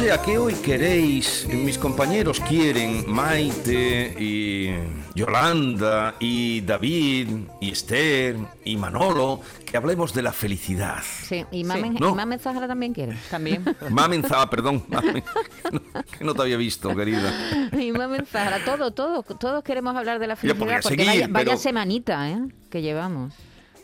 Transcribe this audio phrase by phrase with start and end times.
[0.00, 4.70] O sea que hoy queréis, mis compañeros quieren, Maite y
[5.14, 7.28] Yolanda y David
[7.60, 11.02] y Esther y Manolo, que hablemos de la felicidad.
[11.02, 12.16] Sí, y Mamen, ¿No?
[12.38, 13.14] Zahara también quiere.
[13.30, 13.62] También.
[13.90, 14.86] Mamen Zahara, perdón,
[16.18, 17.70] que no te había visto, querida.
[17.78, 22.38] Y Mamen Zahara, todo, todo, todos queremos hablar de la felicidad, porque vaya, semanita ¿eh?
[22.70, 23.34] que llevamos.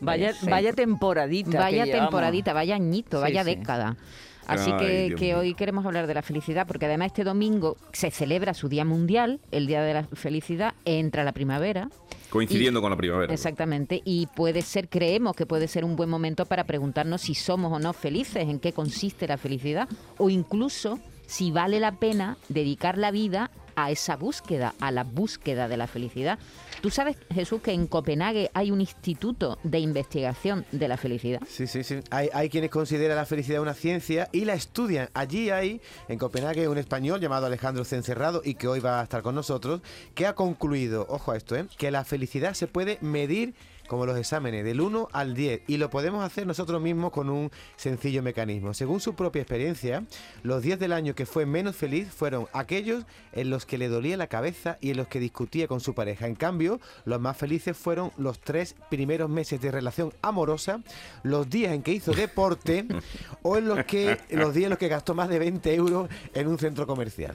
[0.00, 1.58] Vaya, vaya temporadita.
[1.58, 3.98] Vaya temporadita, vaya añito, vaya década.
[4.46, 8.68] Así que, hoy queremos hablar de la felicidad, porque además este domingo se celebra su
[8.68, 11.88] Día Mundial, el Día de la Felicidad, entra la primavera.
[12.30, 13.32] Coincidiendo con la primavera.
[13.32, 17.72] Exactamente, y puede ser, creemos que puede ser un buen momento para preguntarnos si somos
[17.72, 22.98] o no felices, en qué consiste la felicidad, o incluso si vale la pena dedicar
[22.98, 26.38] la vida a esa búsqueda, a la búsqueda de la felicidad.
[26.80, 31.40] Tú sabes, Jesús, que en Copenhague hay un instituto de investigación de la felicidad.
[31.48, 32.00] Sí, sí, sí.
[32.10, 35.08] Hay, quienes consideran la felicidad una ciencia y la estudian.
[35.14, 39.22] Allí hay, en Copenhague, un español llamado Alejandro Cencerrado y que hoy va a estar
[39.22, 39.80] con nosotros,
[40.14, 41.66] que ha concluido, ojo a esto, ¿eh?
[41.76, 43.54] que la felicidad se puede medir
[43.86, 47.50] como los exámenes, del 1 al 10, y lo podemos hacer nosotros mismos con un
[47.76, 48.74] sencillo mecanismo.
[48.74, 50.04] Según su propia experiencia,
[50.42, 54.16] los 10 del año que fue menos feliz fueron aquellos en los que le dolía
[54.16, 56.26] la cabeza y en los que discutía con su pareja.
[56.26, 60.80] En cambio, los más felices fueron los tres primeros meses de relación amorosa,
[61.22, 62.86] los días en que hizo deporte
[63.42, 66.46] o en los que los días en los que gastó más de 20 euros en
[66.48, 67.34] un centro comercial.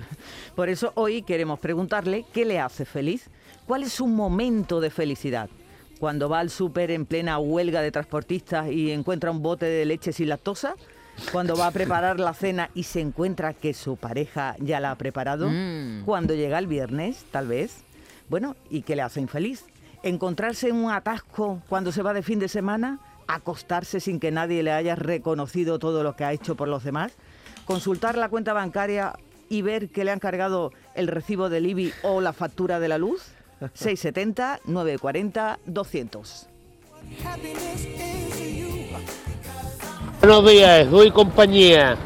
[0.55, 3.29] Por eso hoy queremos preguntarle qué le hace feliz.
[3.65, 5.49] ¿Cuál es su momento de felicidad?
[6.01, 10.11] Cuando va al súper en plena huelga de transportistas y encuentra un bote de leche
[10.11, 10.73] sin lactosa,
[11.31, 14.95] cuando va a preparar la cena y se encuentra que su pareja ya la ha
[14.95, 16.01] preparado, mm.
[16.03, 17.83] cuando llega el viernes, tal vez,
[18.29, 19.65] bueno, ¿y qué le hace infeliz?
[20.01, 24.63] Encontrarse en un atasco cuando se va de fin de semana, acostarse sin que nadie
[24.63, 27.11] le haya reconocido todo lo que ha hecho por los demás,
[27.65, 29.13] consultar la cuenta bancaria
[29.49, 32.97] y ver que le han cargado el recibo del IBI o la factura de la
[32.97, 33.33] luz.
[33.73, 36.47] 670 940 200.
[40.19, 41.97] Buenos días, soy compañía.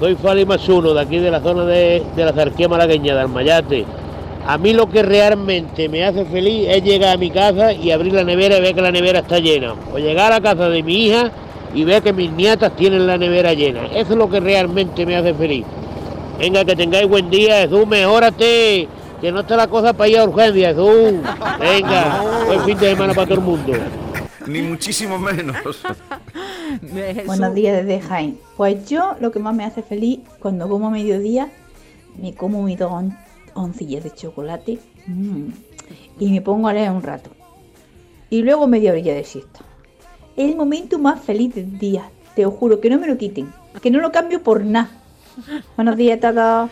[0.00, 3.84] Soy Fali Masuno, de aquí de la zona de, la zarquía malagueña, de Almayate.
[4.46, 8.12] A mí lo que realmente me hace feliz es llegar a mi casa y abrir
[8.12, 9.74] la nevera y ver que la nevera está llena.
[9.92, 11.30] O llegar a la casa de mi hija
[11.74, 13.86] y ver que mis nietas tienen la nevera llena.
[13.86, 15.64] Eso es lo que realmente me hace feliz.
[16.38, 18.88] Venga, que tengáis buen día, Jesús, mejórate
[19.24, 21.18] que no está la cosa para ir a urgencias, tú.
[21.58, 23.72] Venga, buen fin de semana para todo el mundo.
[24.46, 25.56] Ni muchísimo menos.
[27.24, 28.38] Buenos días desde Jaén.
[28.58, 31.50] Pues yo lo que más me hace feliz cuando como a mediodía,
[32.20, 32.92] me como mis dos
[33.54, 35.48] oncillas de chocolate mm,
[36.20, 37.30] y me pongo a leer un rato.
[38.28, 39.60] Y luego media orilla de siesta.
[40.36, 42.10] Es el momento más feliz del día.
[42.36, 43.50] Te lo juro, que no me lo quiten.
[43.80, 44.90] Que no lo cambio por nada.
[45.76, 46.70] Buenos días a todos.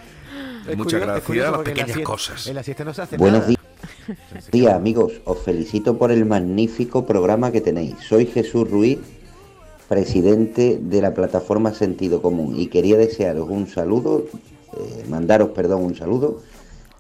[0.77, 1.37] Muchas gracias.
[1.37, 2.53] Las pequeñas cosas.
[3.19, 3.47] Buenos
[4.51, 4.73] días.
[4.75, 5.21] amigos.
[5.25, 7.97] Os felicito por el magnífico programa que tenéis.
[8.09, 8.99] Soy Jesús Ruiz,
[9.89, 14.25] presidente de la plataforma Sentido Común, y quería desearos un saludo,
[14.73, 16.41] eh, mandaros, perdón, un saludo,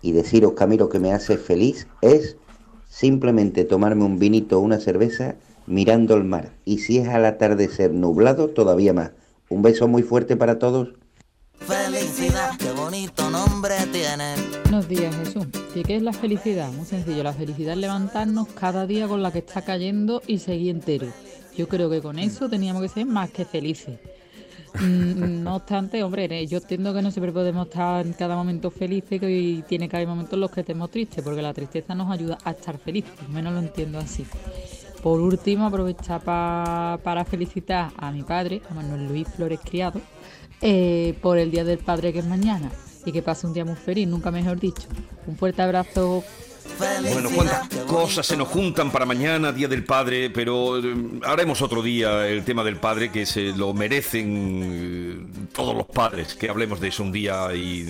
[0.03, 2.37] y deciros que a mí lo que me hace feliz es
[2.89, 5.37] simplemente tomarme un vinito o una cerveza
[5.67, 6.50] mirando el mar.
[6.65, 9.12] Y si es al atardecer nublado, todavía más.
[9.49, 10.94] Un beso muy fuerte para todos.
[11.67, 14.34] Felicidad, qué bonito nombre tiene.
[14.65, 15.47] Buenos días, Jesús.
[15.75, 16.73] ¿Y qué es la felicidad?
[16.73, 17.23] Muy sencillo.
[17.23, 21.06] La felicidad es levantarnos cada día con la que está cayendo y seguir entero.
[21.56, 24.00] Yo creo que con eso teníamos que ser más que felices.
[24.81, 29.20] Mm, no obstante, hombre, yo entiendo que no siempre podemos estar en cada momento felices
[29.23, 32.38] y tiene que haber momentos en los que estemos tristes, porque la tristeza nos ayuda
[32.43, 33.12] a estar felices.
[33.20, 34.26] Al menos lo entiendo así.
[35.03, 40.00] Por último, aprovechar para felicitar a mi padre, a Manuel Luis Flores Criado,
[40.62, 42.70] eh, por el Día del Padre que es mañana
[43.05, 44.88] y que pase un día muy feliz, nunca mejor dicho.
[45.26, 46.23] Un fuerte abrazo.
[46.79, 50.94] Bueno, cuántas cosas se nos juntan para mañana, Día del Padre, pero eh,
[51.25, 56.35] haremos otro día el tema del padre que se lo merecen eh, todos los padres,
[56.35, 57.87] que hablemos de eso un día y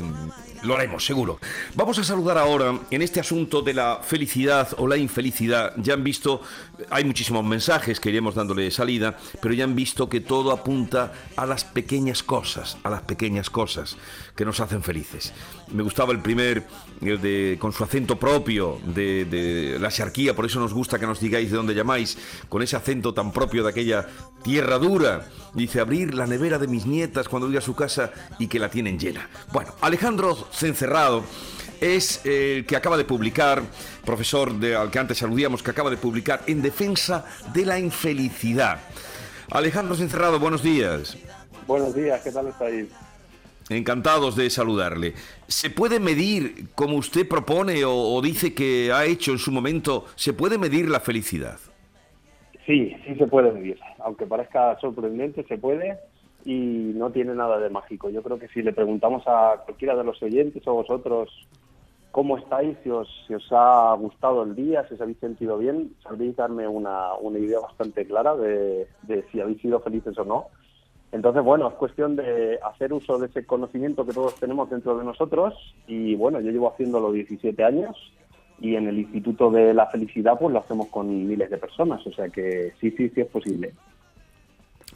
[0.63, 1.39] lo haremos, seguro.
[1.75, 5.75] Vamos a saludar ahora en este asunto de la felicidad o la infelicidad.
[5.77, 6.43] Ya han visto,
[6.91, 11.47] hay muchísimos mensajes que iremos dándole salida, pero ya han visto que todo apunta a
[11.47, 13.97] las pequeñas cosas, a las pequeñas cosas
[14.37, 15.33] que nos hacen felices.
[15.73, 16.67] Me gustaba el primer,
[17.01, 21.21] de, con su acento propio de, de la xarquía, por eso nos gusta que nos
[21.21, 22.19] digáis de dónde llamáis,
[22.49, 24.07] con ese acento tan propio de aquella
[24.43, 25.29] tierra dura.
[25.55, 28.71] Dice, abrir la nevera de mis nietas cuando voy a su casa y que la
[28.71, 29.29] tienen llena.
[29.53, 31.25] Bueno, Alejandro Cencerrado
[31.81, 33.63] es el que acaba de publicar,
[34.05, 38.79] profesor de, al que antes aludíamos, que acaba de publicar En defensa de la infelicidad.
[39.51, 41.19] Alejandro Cencerrado, buenos días.
[41.67, 42.87] Buenos días, ¿qué tal estáis?
[43.69, 45.15] Encantados de saludarle.
[45.49, 50.07] ¿Se puede medir, como usted propone o, o, dice que ha hecho en su momento,
[50.15, 51.59] se puede medir la felicidad?
[52.67, 53.79] Sí, sí se puede medir.
[53.99, 55.99] Aunque parezca sorprendente, se puede
[56.45, 58.11] y no tiene nada de mágico.
[58.11, 61.31] Yo creo que si le preguntamos a cualquiera de los oyentes o vosotros
[62.11, 65.95] cómo estáis, si os, si os ha gustado el día, si os habéis sentido bien,
[66.03, 70.47] sabréis darme una, una idea bastante clara de, de si habéis sido felices o no.
[71.11, 75.05] Entonces, bueno, es cuestión de hacer uso de ese conocimiento que todos tenemos dentro de
[75.05, 75.55] nosotros
[75.87, 77.97] y bueno, yo llevo haciéndolo 17 años
[78.61, 82.13] y en el Instituto de la Felicidad pues lo hacemos con miles de personas, o
[82.13, 83.73] sea que sí, sí, sí es posible.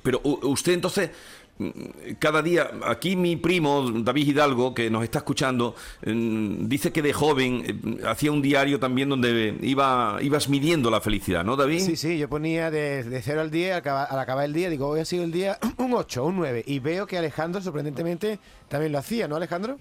[0.03, 1.11] Pero usted entonces,
[1.59, 1.71] mm,
[2.19, 7.13] cada día, aquí mi primo David Hidalgo, que nos está escuchando, mm, dice que de
[7.13, 11.81] joven eh, hacía un diario también donde iba, ibas midiendo la felicidad, ¿no, David?
[11.81, 14.71] Sí, sí, yo ponía de, de 0 al 10, al acabar, al acabar el día,
[14.71, 18.39] digo, hoy ha sido el día un 8, un 9, y veo que Alejandro, sorprendentemente,
[18.69, 19.79] también lo hacía, ¿no, Alejandro?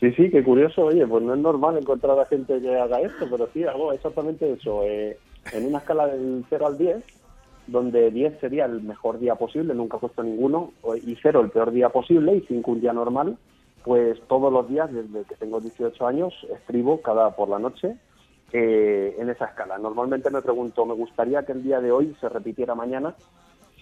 [0.00, 0.84] Sí, sí, qué curioso.
[0.84, 4.52] Oye, pues no es normal encontrar a gente que haga esto, pero sí, hago exactamente
[4.52, 4.82] eso.
[4.84, 5.16] Eh,
[5.52, 6.96] en una escala del 0 al 10,
[7.66, 10.72] donde 10 sería el mejor día posible, nunca he puesto ninguno,
[11.04, 13.38] y 0 el peor día posible, y 5 un día normal,
[13.84, 17.96] pues todos los días, desde que tengo 18 años, escribo cada por la noche
[18.52, 19.78] eh, en esa escala.
[19.78, 23.14] Normalmente me pregunto, me gustaría que el día de hoy se repitiera mañana.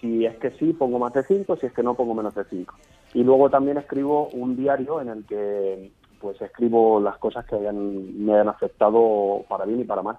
[0.01, 2.43] Si es que sí, pongo más de 5, si es que no, pongo menos de
[2.43, 2.73] 5.
[3.13, 8.33] Y luego también escribo un diario en el que pues escribo las cosas que me
[8.33, 10.17] han afectado para bien y para mal.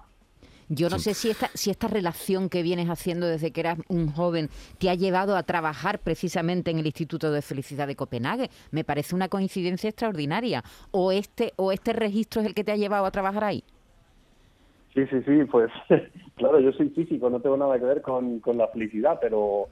[0.69, 1.05] Yo no sí.
[1.05, 4.89] sé si esta, si esta relación que vienes haciendo desde que eras un joven te
[4.89, 8.49] ha llevado a trabajar precisamente en el Instituto de Felicidad de Copenhague.
[8.71, 10.63] Me parece una coincidencia extraordinaria.
[10.91, 13.63] ¿O este, o este registro es el que te ha llevado a trabajar ahí?
[14.93, 15.69] Sí, sí, sí, pues
[16.35, 19.67] claro, yo soy físico, no tengo nada que ver con, con la felicidad, pero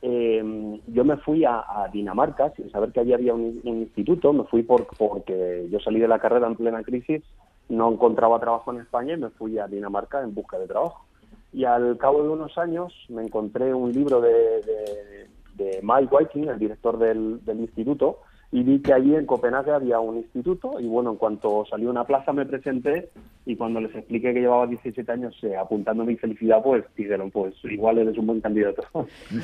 [0.00, 4.32] eh, yo me fui a, a, Dinamarca sin saber que allí había un, un instituto,
[4.32, 7.22] me fui por, porque yo salí de la carrera en plena crisis,
[7.70, 11.06] no encontraba trabajo en España y me fui a Dinamarca en busca de trabajo.
[11.52, 16.48] Y al cabo de unos años me encontré un libro de, de, de Mike Viking,
[16.48, 18.18] el director del, del instituto,
[18.52, 22.04] y vi que allí en Copenhague había un instituto y bueno, en cuanto salió una
[22.04, 23.10] plaza me presenté
[23.46, 27.54] y cuando les expliqué que llevaba 17 años eh, apuntando mi felicidad, pues dijeron, pues
[27.64, 28.82] igual eres un buen candidato.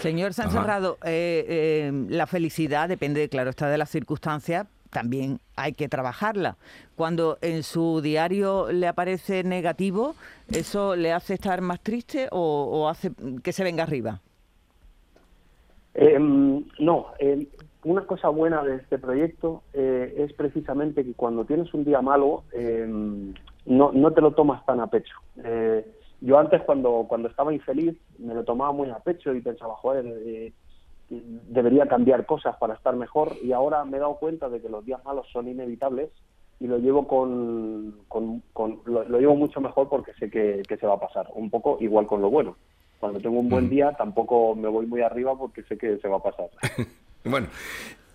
[0.01, 5.91] Señor Sancerrado, eh, eh, la felicidad depende, claro, está de las circunstancias, también hay que
[5.91, 6.57] trabajarla.
[6.95, 10.15] Cuando en su diario le aparece negativo,
[10.51, 13.11] ¿eso le hace estar más triste o, hace
[13.45, 14.23] que se venga arriba?
[15.93, 17.47] Eh, no, eh,
[17.85, 22.45] una cosa buena de este proyecto eh, es precisamente que cuando tienes un día malo
[22.55, 22.87] eh,
[23.67, 25.17] no, no, te lo tomas tan a pecho.
[25.45, 25.85] Eh,
[26.23, 30.07] yo antes cuando, cuando estaba infeliz me lo tomaba muy a pecho y pensaba, joder,
[30.27, 30.55] eh,
[31.09, 34.85] debería cambiar cosas para estar mejor y ahora me he dado cuenta de que los
[34.85, 36.11] días malos son inevitables
[36.59, 40.77] y lo llevo con, con, con lo, lo, llevo mucho mejor porque sé que, que
[40.77, 42.57] se va a pasar, un poco igual con lo bueno.
[42.99, 46.17] Cuando tengo un buen día tampoco me voy muy arriba porque sé que se va
[46.17, 46.51] a pasar.
[47.29, 47.49] Bueno,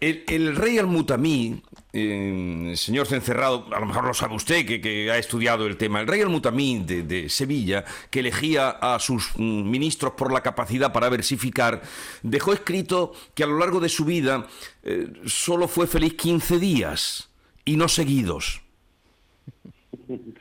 [0.02, 1.62] el, rey Al-Mutamí,
[1.94, 6.08] eh, señor Cencerrado, a lo mejor lo sabe usted que, ha estudiado el tema, el
[6.08, 11.08] rey Al-Mutamí de, de, Sevilla, que elegía a sus mm, ministros por la capacidad para
[11.10, 11.82] versificar,
[12.24, 14.48] dejó escrito que a lo largo de su vida
[14.84, 17.30] eh, solo fue feliz 15 días
[17.64, 18.62] y no seguidos.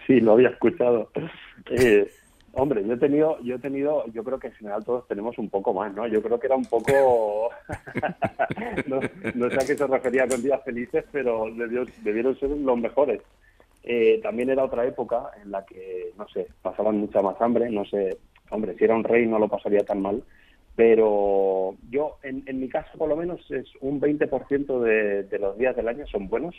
[0.06, 1.12] Sí, lo había escuchado.
[1.70, 2.10] Eh,
[2.52, 5.48] Hombre, yo he tenido, yo he tenido, yo creo que en general todos tenemos un
[5.48, 6.06] poco más, ¿no?
[6.08, 7.50] Yo creo que era un poco,
[8.86, 9.00] no,
[9.34, 13.20] no, sé a qué se refería con días felices, pero debió, debieron ser los mejores.
[13.84, 17.84] Eh, también era otra época en la que, no sé, pasaban mucha más hambre, no
[17.84, 18.18] sé,
[18.50, 20.22] hombre, si era un rey no lo pasaría tan mal,
[20.74, 25.56] pero yo, en, en mi caso por lo menos, es un 20% de, de los
[25.56, 26.54] días del año son buenos,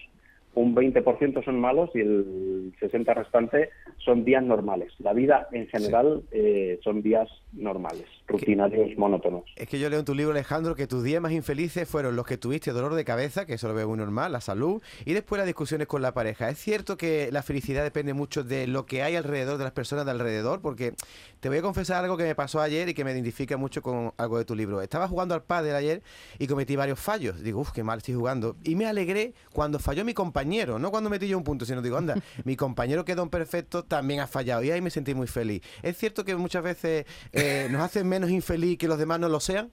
[0.54, 4.92] un 20% son malos y el 60% restante son días normales.
[5.00, 9.44] La vida en general eh, son días normales, rutinarios, monótonos.
[9.56, 12.26] Es que yo leo en tu libro, Alejandro, que tus días más infelices fueron los
[12.26, 15.40] que tuviste dolor de cabeza, que eso lo veo muy normal, la salud, y después
[15.40, 16.50] las discusiones con la pareja.
[16.50, 20.06] Es cierto que la felicidad depende mucho de lo que hay alrededor, de las personas
[20.06, 20.94] de alrededor, porque
[21.40, 24.12] te voy a confesar algo que me pasó ayer y que me identifica mucho con
[24.18, 24.82] algo de tu libro.
[24.82, 26.02] Estaba jugando al pádel ayer
[26.40, 27.42] y cometí varios fallos.
[27.42, 28.56] Digo, uff, qué mal estoy jugando.
[28.64, 31.98] Y me alegré cuando falló mi compañero, no cuando metí yo un punto, sino digo,
[31.98, 34.64] anda, mi compañero quedó en perfecto, también ha fallado.
[34.64, 35.62] Y ahí me sentí muy feliz.
[35.84, 39.40] Es cierto que muchas veces eh, nos hacen menos infeliz que los demás no lo
[39.40, 39.72] sean.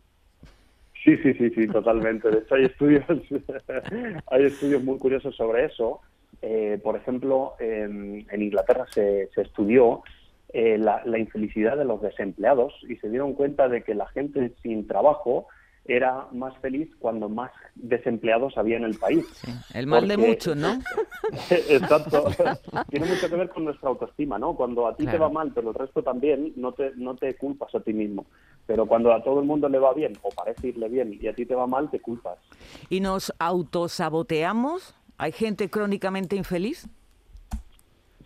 [1.04, 2.28] Sí, sí, sí, sí, totalmente.
[2.28, 3.04] De hecho, hay estudios,
[4.30, 6.00] hay estudios muy curiosos sobre eso.
[6.42, 10.02] Eh, por ejemplo, en, Inglaterra se, se estudió
[10.52, 14.52] eh, la, la, infelicidad de los desempleados y se dieron cuenta de que la gente
[14.62, 15.46] sin trabajo
[15.88, 19.24] era más feliz cuando más desempleados había en el país.
[19.72, 20.78] el mal de muchos, ¿no?
[21.50, 22.26] Exacto.
[22.90, 24.54] Tiene mucho que ver con nuestra autoestima, ¿no?
[24.54, 27.74] Cuando a ti te va mal, pero el resto también, no te, no te culpas
[27.74, 28.26] a ti mismo.
[28.66, 31.32] Pero cuando a todo el mundo le va bien, o parece irle bien, y a
[31.32, 32.38] ti te va mal, te culpas.
[32.90, 34.94] ¿Y nos autosaboteamos?
[35.16, 36.86] ¿Hay gente crónicamente infeliz?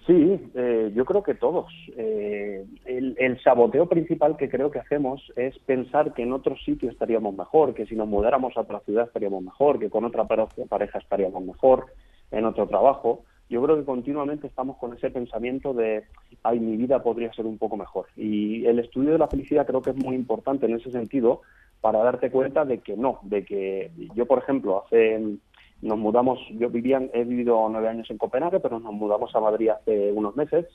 [0.07, 1.73] Sí, eh, yo creo que todos.
[1.97, 7.37] Eh, el, saboteo principal que creo que hacemos es pensar que en otro sitio estaríamos
[7.37, 11.45] mejor, que si nos mudáramos a otra ciudad estaríamos mejor, que con otra pareja estaríamos
[11.45, 11.87] mejor,
[12.33, 13.25] en otro trabajo.
[13.49, 16.05] Yo creo que continuamente estamos con ese pensamiento de,
[16.43, 18.07] ay, mi vida podría ser un poco mejor.
[18.17, 21.43] Y el estudio de la felicidad creo que es muy importante en ese sentido
[21.81, 25.21] para darte cuenta de que no, de que yo, por ejemplo, hace
[25.83, 29.71] nos mudamos, yo vivía, he vivido nueve años en Copenhague, pero nos mudamos a Madrid
[29.71, 30.67] hace unos meses.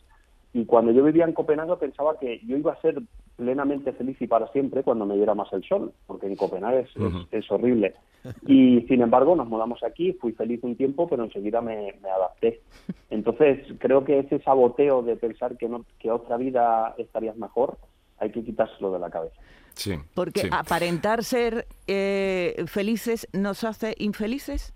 [0.54, 3.02] Y cuando yo vivía en Copenhague pensaba que yo iba a ser
[3.38, 6.88] plenamente feliz y para siempre cuando me diera más el sol, porque en Copenhague
[7.32, 7.96] es, horrible.
[8.46, 12.62] Y sin embargo nos mudamos aquí, fui feliz un tiempo, pero enseguida me, adapté.
[13.10, 17.78] Entonces creo que ese saboteo de pensar que, no, que otra vida estarías mejor,
[18.18, 19.36] hay que quitárselo de la cabeza.
[19.76, 24.74] Sí, porque aparentar ser eh, felices nos hace infelices.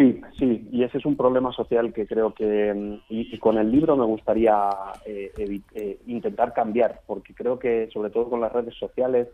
[0.00, 3.70] Sí, sí, y ese es un problema social que creo que, mm, y, con el
[3.70, 4.70] libro me gustaría
[5.04, 5.30] eh,
[5.74, 9.28] eh, intentar cambiar, porque creo que sobre todo con las redes sociales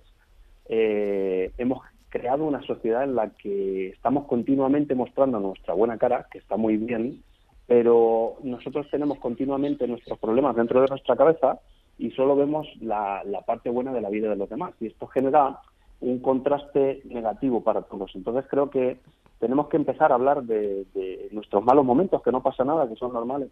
[0.68, 6.38] eh, hemos creado una sociedad en la que estamos continuamente mostrando nuestra buena cara, que
[6.38, 7.22] está muy bien,
[7.68, 11.60] pero nosotros tenemos continuamente nuestros problemas dentro de nuestra cabeza
[11.96, 14.74] y solo vemos la, la parte buena de la vida de los demás.
[14.80, 15.60] Y esto genera
[16.00, 18.10] un contraste negativo para todos.
[18.16, 18.98] Entonces creo que
[19.38, 23.12] tenemos que empezar a hablar de, nuestros malos momentos, que no pasa nada, que son
[23.12, 23.50] normales.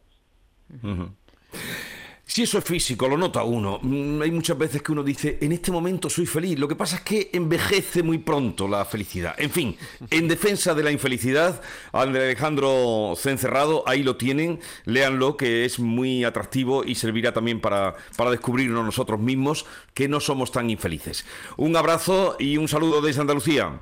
[2.26, 3.79] Si eso es físico, lo nota uno.
[3.83, 6.59] Mm, hay muchas veces que uno dice, en este momento soy feliz.
[6.59, 9.35] Lo que pasa es que envejece muy pronto la felicidad.
[9.38, 9.76] En fin,
[10.11, 11.61] en defensa de la infelicidad,
[11.93, 14.59] Alejandro Cencerrado, ahí lo tienen.
[14.85, 20.19] Léanlo, que es muy atractivo y servirá también para, para descubrirnos nosotros mismos que no
[20.19, 21.25] somos tan infelices.
[21.57, 23.81] Un abrazo y un saludo desde Andalucía.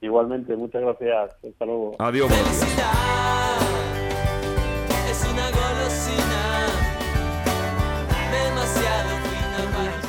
[0.00, 1.36] Igualmente, muchas gracias.
[1.44, 1.96] Hasta luego.
[1.98, 2.30] Adiós.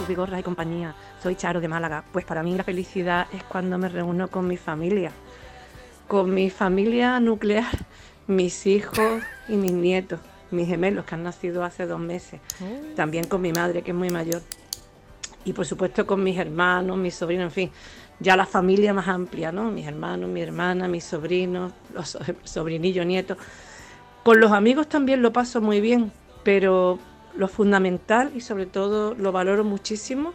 [0.07, 0.95] Vigorra y compañía.
[1.21, 2.03] Soy Charo de Málaga.
[2.11, 5.11] Pues para mí la felicidad es cuando me reúno con mi familia,
[6.07, 7.73] con mi familia nuclear,
[8.27, 10.19] mis hijos y mis nietos,
[10.51, 12.39] mis gemelos que han nacido hace dos meses.
[12.61, 12.95] Oh.
[12.95, 14.41] También con mi madre que es muy mayor.
[15.43, 17.71] Y por supuesto con mis hermanos, mis sobrinos, en fin
[18.19, 19.71] ya la familia más amplia, ¿no?
[19.71, 23.37] Mis hermanos, mi hermana, mis sobrinos, los sobrinillos, nietos.
[24.23, 26.11] Con los amigos también lo paso muy bien,
[26.43, 26.99] pero
[27.35, 30.33] lo fundamental y sobre todo lo valoro muchísimo,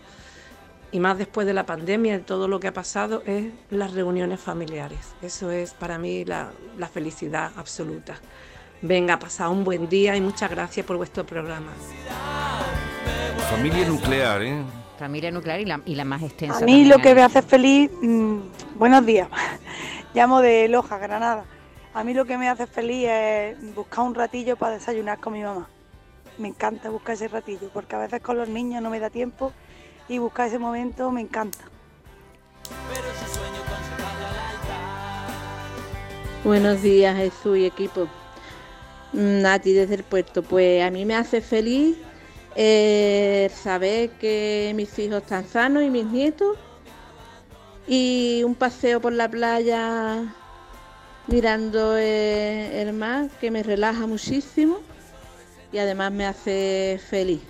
[0.93, 4.41] y más después de la pandemia, de todo lo que ha pasado, es las reuniones
[4.41, 5.15] familiares.
[5.23, 8.17] Eso es para mí la, la felicidad absoluta.
[8.83, 11.71] Venga, pasado un buen día y muchas gracias por vuestro programa.
[13.51, 14.80] Familia nuclear, ¿eh?
[15.01, 16.59] Familia nuclear y la, y la más extensa.
[16.59, 18.41] A mí lo que me hace feliz, mm,
[18.75, 19.29] buenos días,
[20.15, 21.47] llamo de Loja, Granada.
[21.95, 25.43] A mí lo que me hace feliz es buscar un ratillo para desayunar con mi
[25.43, 25.71] mamá.
[26.37, 29.55] Me encanta buscar ese ratillo, porque a veces con los niños no me da tiempo
[30.07, 31.61] y buscar ese momento me encanta.
[36.45, 38.07] Buenos días Jesús y equipo.
[39.15, 40.43] Nati desde el puerto.
[40.43, 41.97] Pues a mí me hace feliz
[42.57, 46.57] eh, saber que mis hijos están sanos y mis nietos
[47.87, 50.35] y un paseo por la playa
[51.27, 54.79] mirando eh, el mar que me relaja muchísimo
[55.73, 57.41] y además me hace feliz.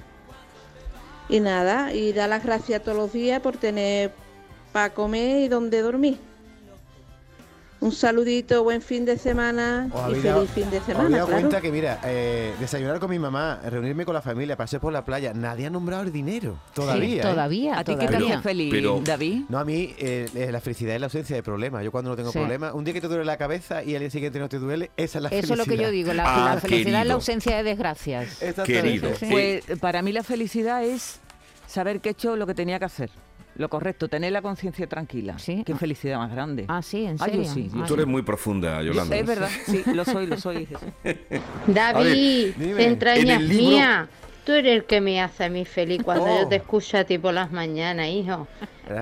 [1.28, 4.12] Y nada, y dar las gracias todos los días por tener
[4.72, 6.29] para comer y donde dormir.
[7.82, 11.16] Un saludito, buen fin de semana Os y feliz dado- fin de os habéis semana,
[11.16, 11.40] dado claro.
[11.40, 15.02] cuenta que, mira, eh, desayunar con mi mamá, reunirme con la familia, pasar por la
[15.02, 16.58] playa, nadie ha nombrado el dinero.
[16.74, 17.22] Todavía.
[17.22, 17.26] ¿eh?
[17.26, 19.44] todavía, ¿A ti qué te hace feliz, pero- David?
[19.48, 21.82] No, a mí eh, eh, la felicidad es la ausencia de problemas.
[21.82, 22.38] Yo cuando no tengo Sí.
[22.38, 24.90] problemas, un día que te duele la cabeza y al día siguiente no te duele,
[24.98, 25.52] esa es la Eso felicidad.
[25.60, 28.42] es lo que yo digo, la, Ah, la felicidad es la ausencia de desgracias.
[28.42, 28.82] Exactamente.
[28.82, 29.10] Querido.
[29.30, 31.18] Pues para mí la felicidad es
[31.66, 33.10] saber que he hecho lo que tenía que hacer.
[33.60, 35.38] Lo correcto, tener la conciencia tranquila.
[35.38, 35.64] Sí.
[35.66, 36.64] Qué felicidad más grande.
[36.68, 37.52] Ah, sí, en Ah, yo serio.
[37.52, 39.14] sí, Ah, Tú eres muy profunda, Yolanda.
[39.14, 40.66] Es verdad, sí, lo soy, lo soy.
[41.66, 42.84] David, dime.
[42.84, 44.08] entrañas En el libro- mía.
[44.46, 46.38] Tú eres el que me hace a mí feliz cuando Oh.
[46.42, 48.48] yo te escucho a ti por las mañanas, hijo.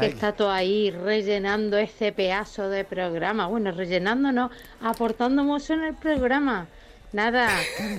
[0.01, 3.47] Que está todo ahí rellenando este pedazo de programa.
[3.47, 4.51] Bueno, rellenando no,
[4.83, 6.67] aportando mucho en el programa.
[7.13, 7.49] Nada,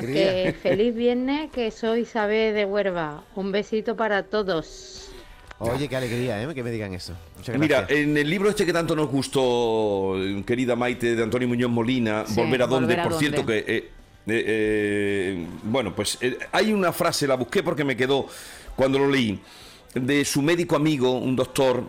[0.02, 3.24] que feliz viernes, que soy Isabel de Huerva.
[3.36, 5.09] Un besito para todos.
[5.60, 6.54] Oye, qué alegría, ¿eh?
[6.54, 7.14] Que me digan eso.
[7.38, 7.90] Muchas gracias.
[7.90, 12.24] Mira, en el libro este que tanto nos gustó, querida Maite, de Antonio Muñoz Molina,
[12.26, 13.18] Sí, Volver a a por dónde.
[13.20, 13.58] cierto que...
[13.60, 13.90] eh, eh,
[14.28, 18.28] eh, bueno, pues eh, hay una frase, la busqué porque me quedó
[18.76, 19.40] cuando lo leí,
[19.94, 21.84] de su médico amigo, un doctor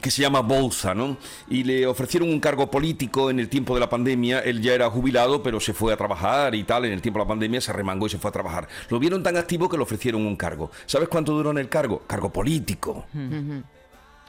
[0.00, 1.16] que se llama Bolsa, ¿no?
[1.48, 4.40] Y le ofrecieron un cargo político en el tiempo de la pandemia.
[4.40, 6.84] Él ya era jubilado, pero se fue a trabajar y tal.
[6.84, 8.68] En el tiempo de la pandemia se remangó y se fue a trabajar.
[8.90, 10.70] Lo vieron tan activo que le ofrecieron un cargo.
[10.86, 12.02] ¿Sabes cuánto duró en el cargo?
[12.06, 13.06] Cargo político.
[13.14, 13.62] Ujú.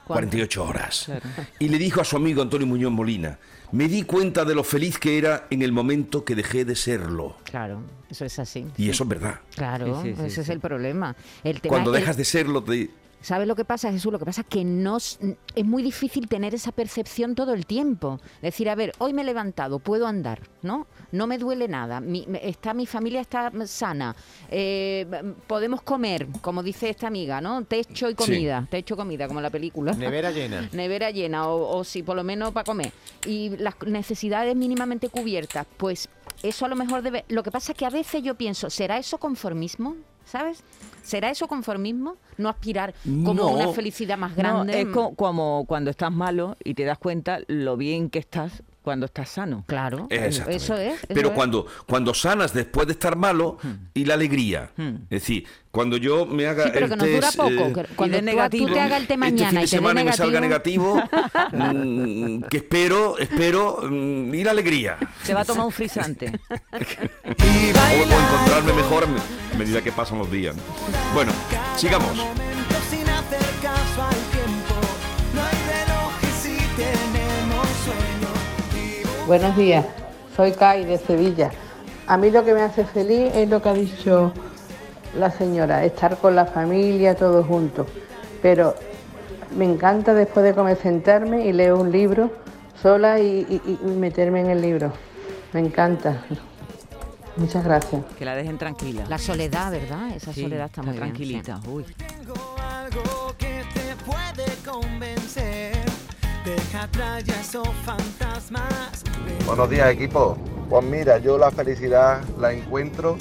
[0.05, 0.29] ¿Cuánto?
[0.29, 1.11] 48 horas.
[1.59, 3.37] Y le dijo a su amigo Antonio Muñoz Molina,
[3.73, 7.35] me di cuenta de lo feliz que era en el momento que dejé de serlo.
[7.43, 8.65] Claro, eso es así.
[8.77, 9.41] Y eso es verdad.
[9.53, 10.53] Claro, Sí, sí, sí, ese es sí.
[10.53, 11.13] el problema.
[11.43, 12.89] El tema Cuando es dejas de serlo, te...
[13.21, 14.11] ¿Sabes lo que pasa, Jesús?
[14.11, 15.19] Lo que pasa es que no, es
[15.65, 18.19] muy difícil tener esa percepción todo el tiempo.
[18.41, 20.87] Decir, a ver, hoy me he levantado, puedo andar, ¿no?
[21.11, 24.15] No me duele nada, mi, está, mi familia está sana,
[24.49, 25.05] eh,
[25.47, 27.63] podemos comer, como dice esta amiga, ¿no?
[27.65, 29.93] Techo y comida, techo y comida, como la película.
[29.93, 30.69] Nevera llena.
[30.73, 32.91] Nevera llena, o, o si por lo menos para comer.
[33.25, 36.09] Y las necesidades mínimamente cubiertas, pues
[36.43, 37.25] eso a lo mejor debe...
[37.29, 39.95] Lo que pasa es que a veces yo pienso, ¿será eso conformismo?
[40.29, 40.61] ¿Sabes?
[41.03, 42.17] ¿Será eso conformismo?
[42.37, 43.47] No aspirar como No.
[43.47, 44.81] una felicidad más No, grande.
[44.81, 49.05] es co- como cuando estás malo y te das cuenta lo bien que estás cuando
[49.05, 49.63] estás sano.
[49.67, 50.55] Claro, Exactamente.
[50.63, 50.93] eso es.
[50.95, 51.33] eso Pero es.
[51.35, 53.57] cuando, cuando sanas después de estar malo
[53.93, 54.71] y la alegría.
[54.77, 57.51] Es decir, cuando yo me haga Sí, pero el que nos dura test, poco.
[57.51, 58.67] eh, que cuando tú, negativo.
[58.67, 60.39] tú te hagas el té este mañana fin de y te dé semana me salga
[60.39, 60.95] negativo,
[61.53, 64.97] mm, que espero, espero, mm, y la alegría.
[65.23, 66.31] Se va a tomar un frisante.
[66.47, 69.05] O, o encontrarme mejor
[69.57, 70.55] medida que pasan los días.
[71.13, 71.31] Bueno,
[71.75, 72.11] sigamos.
[79.25, 79.85] Buenos días,
[80.35, 81.51] soy Kai de Sevilla.
[82.07, 84.31] A mí lo que me hace feliz es lo que ha dicho
[85.17, 87.87] la señora, estar con la familia todos juntos.
[88.41, 88.75] Pero
[89.57, 92.31] me encanta después de comer sentarme y leer un libro
[92.81, 94.93] sola y meterme en el libro.
[95.51, 96.23] Me encanta.
[97.37, 98.03] Muchas gracias.
[98.17, 99.03] Que la dejen tranquila.
[99.07, 100.09] La soledad, ¿verdad?
[100.15, 101.59] Esa Sí, soledad está muy bien, tranquilita.
[101.67, 101.85] Uy.
[102.59, 105.75] Algo que te puede convencer.
[106.43, 109.03] Deja atrás ya esos fantasmas.
[109.45, 110.37] Buenos días equipo.
[110.69, 113.17] Pues mira, yo la felicidad la encuentro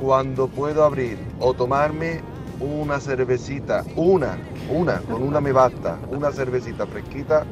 [0.00, 2.20] cuando puedo abrir o tomarme
[2.60, 4.36] una cervecita, una,
[4.68, 7.44] una, con una me basta, una cervecita fresquita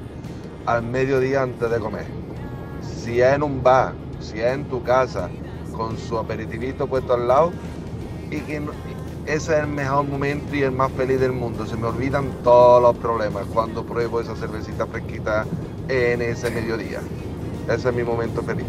[0.66, 2.06] al mediodía antes de comer.
[2.80, 5.30] Si es en un bar, si es en tu casa,
[5.76, 7.52] con su aperitivito puesto al lado,
[8.30, 8.72] y que no-
[9.26, 11.66] ese es el mejor momento y el más feliz del mundo.
[11.66, 15.44] Se me olvidan todos los problemas cuando pruebo esa cervecita fresquita
[15.88, 17.00] en ese mediodía.
[17.68, 18.64] Ese es mi momento feliz.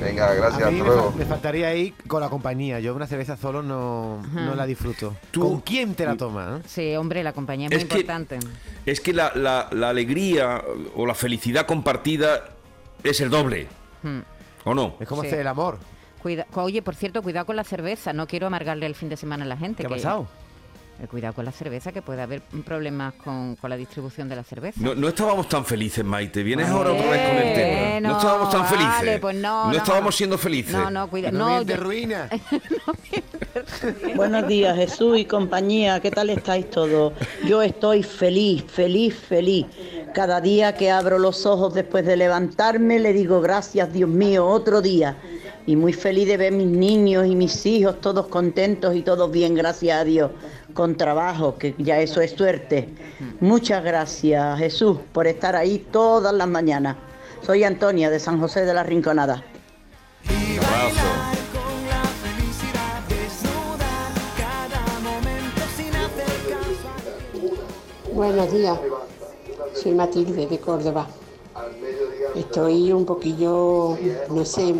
[0.00, 1.10] Venga, gracias, a mí hasta me, luego.
[1.10, 2.78] fa- me faltaría ahí con la compañía.
[2.78, 5.14] Yo una cerveza solo no, no la disfruto.
[5.36, 6.60] ¿Con quién te la tomas?
[6.60, 6.62] eh?
[6.68, 8.38] Sí, hombre, la compañía es muy Es que- importante.
[8.86, 10.62] Es que la, la- la alegría
[10.94, 12.44] o la felicidad compartida
[13.02, 13.66] es el doble,
[14.04, 14.20] Hmm.
[14.64, 14.94] ¿o no?
[15.00, 15.28] Es como Sí.
[15.28, 15.78] hacer el amor.
[16.22, 18.12] Cuida- oye, por cierto, cuidado con la cerveza.
[18.12, 19.82] No quiero amargarle el fin de semana a la gente.
[19.82, 20.26] ¿Qué ha que- pasado?
[21.00, 24.42] Eh, cuidado con la cerveza, que puede haber problemas con, con la distribución de la
[24.42, 24.80] cerveza.
[24.82, 26.42] No, no estábamos tan felices, Maite.
[26.42, 27.90] Vienes ahora otra vez con el tema.
[27.90, 28.92] Bueno, No estábamos tan felices.
[28.96, 30.12] vale, pues no, no, estábamos no.
[30.12, 30.72] siendo felices.
[30.72, 32.28] No, no, cuida- No, no, de yo- ruina.
[34.16, 36.00] Buenos días, Jesús y compañía.
[36.00, 37.12] ¿Qué tal estáis todos?
[37.46, 39.66] Yo estoy feliz, feliz, feliz.
[40.14, 44.80] Cada día que abro los ojos después de levantarme, le digo gracias, Dios mío, otro
[44.82, 45.16] día.
[45.68, 49.54] Y muy feliz de ver mis niños y mis hijos todos contentos y todos bien,
[49.54, 50.30] gracias a Dios.
[50.72, 52.88] Con trabajo, que ya eso es suerte.
[53.40, 56.96] Muchas gracias, Jesús, por estar ahí todas las mañanas.
[57.42, 59.44] Soy Antonia de San José de la Rinconada.
[68.14, 68.78] Buenos días,
[69.74, 71.06] soy Matilde de Córdoba.
[72.38, 73.96] Estoy un poquillo,
[74.30, 74.74] no sé,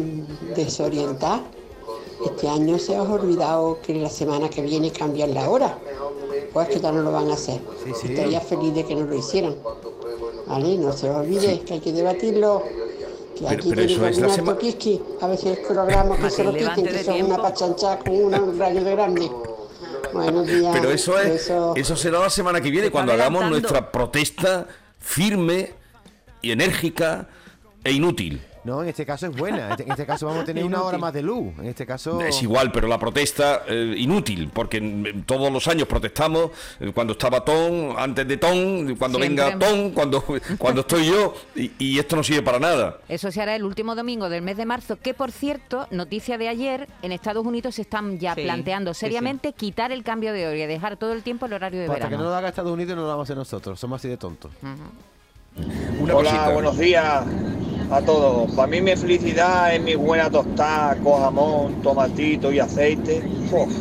[0.54, 1.42] desorientada.
[2.24, 5.78] Este año se os ha olvidado que la semana que viene cambian la hora.
[6.52, 7.60] Pues que ya no lo van a hacer.
[8.00, 8.08] sí.
[8.10, 9.56] Estaría feliz de que no lo hicieran.
[10.46, 10.76] ¿Vale?
[10.78, 12.62] No se os olvide que hay que debatirlo.
[13.34, 15.00] Que Pero- aquí pero tiene eso que es la opinar sema- Tokiski.
[15.20, 17.42] A veces programas que se lo quiten, que son una tiempo.
[17.42, 19.30] pachancha con una- un rayo de grande.
[20.12, 20.76] Buenos días.
[20.76, 24.66] Pero eso es, Eso- eso será la semana que viene cuando hagamos nuestra protesta
[24.98, 25.72] firme
[26.42, 27.28] y enérgica
[27.84, 28.40] e inútil.
[28.64, 29.74] No, en este caso es buena.
[29.78, 31.54] En este caso vamos a tener una hora más de luz.
[31.58, 32.20] En este caso.
[32.20, 37.42] Es igual, pero la protesta eh, inútil, porque todos los años protestamos eh, cuando estaba
[37.42, 39.44] Tom, antes de Tom, cuando Siempre.
[39.46, 40.22] venga Tom, cuando,
[40.58, 42.98] cuando estoy yo, y, y esto no sirve para nada.
[43.08, 46.48] Eso se hará el último domingo del mes de marzo, que por cierto, noticia de
[46.48, 50.46] ayer, en Estados Unidos se están ya Sí, planteando sí, seriamente quitar el cambio de
[50.46, 52.30] hora y dejar todo el tiempo el horario de Pues hasta que no verano.
[52.32, 53.80] lo haga Estados Unidos no lo vamos a hacer nosotros.
[53.80, 54.50] Somos así de tontos.
[56.02, 56.50] Hola, cosita.
[56.52, 57.24] buenos días
[57.90, 58.50] a todos.
[58.52, 63.22] Para mí mi felicidad es mi buena tostada con jamón, tomatito y aceite.
[63.50, 63.72] Uf,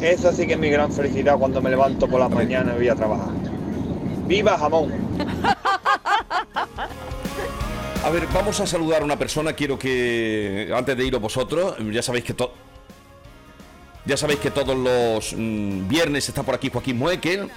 [0.00, 2.88] Eso sí que es mi gran felicidad cuando me levanto por la mañana y voy
[2.88, 3.30] a trabajar.
[4.26, 4.92] ¡Viva jamón!
[8.04, 9.52] A ver, vamos a saludar a una persona.
[9.52, 12.52] Quiero que, antes de iros vosotros, ya sabéis que todo.
[14.06, 17.50] Ya sabéis que todos los mm, viernes está por aquí Joaquín Muekel.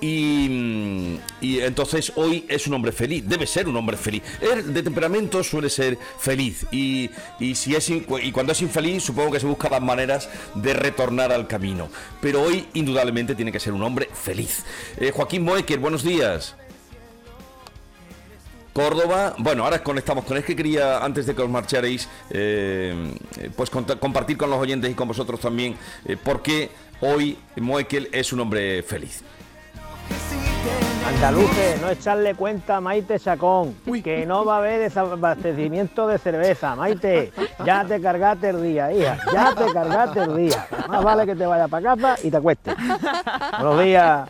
[0.00, 4.22] Y, mm, y entonces hoy es un hombre feliz, debe ser un hombre feliz.
[4.40, 9.32] Él de temperamento suele ser feliz y, y si es y cuando es infeliz supongo
[9.32, 11.88] que se busca las maneras de retornar al camino.
[12.20, 14.64] Pero hoy indudablemente tiene que ser un hombre feliz.
[14.96, 16.56] Eh, Joaquín Moekel, buenos días.
[18.72, 22.94] Córdoba, bueno, ahora conectamos con él, que quería, antes de que os marcharéis, eh,
[23.56, 28.32] pues compartir con los oyentes y con vosotros también eh, por qué hoy Moekel es
[28.32, 29.22] un hombre feliz.
[31.10, 36.76] Andaluces, no echarle cuenta a Maite Chacón, que no va a haber desabastecimiento de cerveza.
[36.76, 37.32] Maite,
[37.66, 40.68] ya te cargaste el día, hija, ya te cargaste el día.
[40.88, 42.76] Más vale que te vayas para casa y te acuestes.
[43.58, 44.28] Buenos días.